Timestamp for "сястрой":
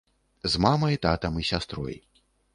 1.51-1.95